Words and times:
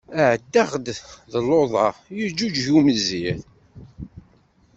Ɛeddaɣ-d 0.31 0.87
d 1.31 1.33
luḍa, 1.47 1.87
yeǧǧuǧeg 2.17 2.67
umezzir. 2.77 3.37